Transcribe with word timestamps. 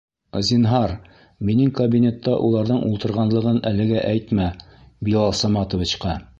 Зинһар, 0.45 0.93
минең 1.49 1.69
кабинетта 1.81 2.33
уларҙың 2.49 2.81
ултырғанлығын 2.89 3.63
әлегә 3.73 4.03
әйтмә 4.15 4.51
Билал 5.07 5.39
Саматовичҡа. 5.45 6.21